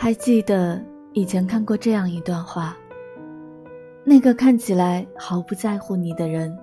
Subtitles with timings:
[0.00, 0.80] 还记得
[1.12, 2.76] 以前看过这样一段话：
[4.04, 6.56] 那个看起来毫不在乎你的人，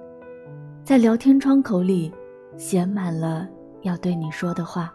[0.85, 2.13] 在聊天窗口里
[2.55, 3.45] 写满了
[3.81, 4.93] 要对你说的话，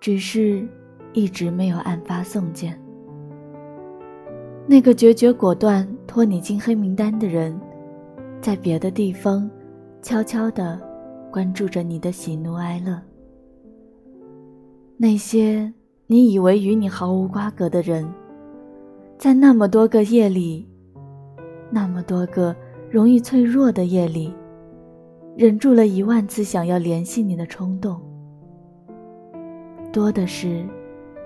[0.00, 0.66] 只是
[1.12, 2.80] 一直没有按发送键。
[4.66, 7.60] 那个决绝果断拖你进黑名单的人，
[8.40, 9.48] 在别的地方
[10.00, 10.80] 悄悄地
[11.30, 12.98] 关注着你的喜怒哀乐。
[14.96, 15.70] 那些。
[16.10, 18.10] 你以为与你毫无瓜葛的人，
[19.18, 20.66] 在那么多个夜里，
[21.70, 22.56] 那么多个
[22.90, 24.32] 容易脆弱的夜里，
[25.36, 28.00] 忍住了一万次想要联系你的冲动，
[29.92, 30.64] 多的是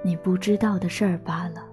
[0.04, 1.64] 你不知道的事儿罢了。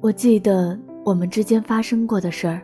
[0.00, 2.62] 我记得我们之间发生过的事儿，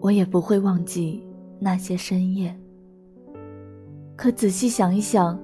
[0.00, 1.24] 我也不会忘记。
[1.58, 2.56] 那些深夜，
[4.16, 5.38] 可仔细想一想，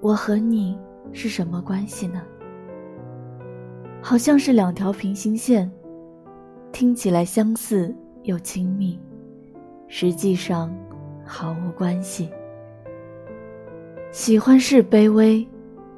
[0.00, 0.78] 我和你
[1.12, 2.22] 是什么关系呢？
[4.02, 5.70] 好像是两条平行线，
[6.72, 9.00] 听起来相似又亲密，
[9.88, 10.72] 实际上
[11.24, 12.30] 毫无关系。
[14.12, 15.46] 喜欢是卑微，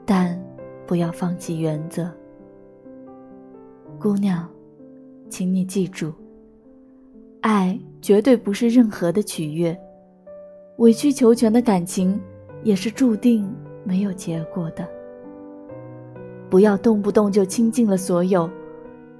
[0.07, 0.41] 但
[0.87, 2.11] 不要放弃原则。
[3.99, 4.49] 姑娘，
[5.29, 6.13] 请你记住。
[7.49, 9.75] 爱绝对不是任何的取悦，
[10.77, 12.21] 委曲求全的感情
[12.63, 13.51] 也是注定
[13.85, 14.87] 没有结果的。
[16.51, 18.51] 不要动不动就倾尽了所有，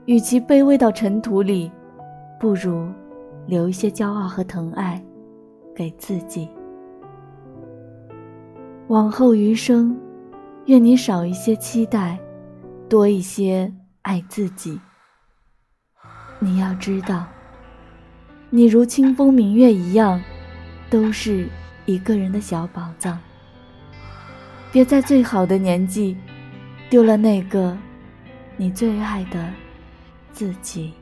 [0.05, 1.73] 与其卑微到尘土里，
[2.39, 2.87] 不如
[3.47, 5.03] 留一些骄傲和疼爱
[5.75, 6.47] 给自己。
[8.89, 9.99] 往后余生，
[10.67, 12.19] 愿你少一些期待，
[12.91, 14.79] 多一些爱自己。
[16.41, 17.25] 你要知道。
[18.51, 20.23] 你如清风明月一样，
[20.89, 21.47] 都是
[21.85, 23.19] 一个人的小宝藏。
[24.73, 26.17] 别在最好的年纪，
[26.89, 27.77] 丢了那个
[28.57, 29.53] 你最爱的
[30.33, 30.95] 自己。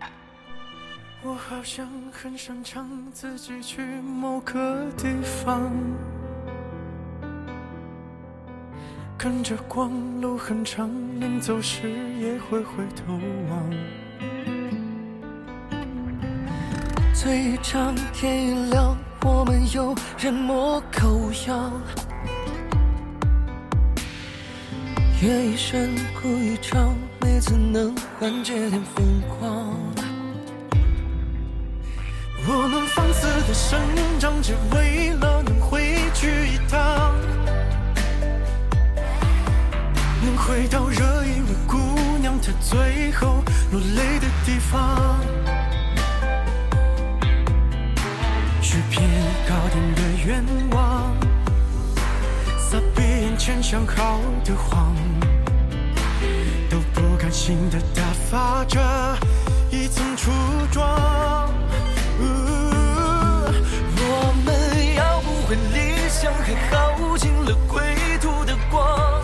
[1.22, 5.72] 我好像很擅长自己去某个地方，
[9.16, 10.90] 跟着光，路很长，
[11.20, 11.88] 临走时
[12.20, 13.12] 也会回头
[13.50, 14.55] 望。
[17.16, 18.94] 最长天一亮，
[19.24, 21.72] 我们有人模狗样，
[25.22, 29.74] 夜一深，哭一场，每次能缓解点疯狂。
[32.46, 33.80] 我们放肆的生
[34.18, 37.14] 长，只为了能回去一趟，
[40.22, 41.78] 能回到惹一位姑
[42.20, 45.18] 娘她最后落泪的地方。
[49.94, 51.14] 的愿望，
[52.58, 54.94] 撒遍眼前想好的谎，
[56.68, 58.80] 都不甘心的打发着
[59.70, 60.30] 一层初
[60.70, 61.52] 妆。
[63.98, 67.82] 我们要不回理想，还耗尽了归
[68.20, 69.22] 途的光，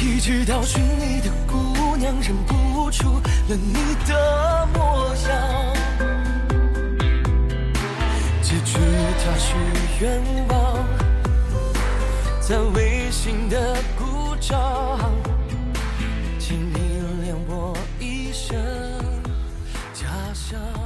[0.00, 5.53] 一直到寻你的姑娘认不出了你的模样。
[9.26, 9.56] 他许
[10.00, 10.84] 愿望，
[12.40, 15.10] 在微信的鼓掌，
[16.38, 18.54] 请你连我一声
[19.94, 20.04] 家
[20.34, 20.83] 乡。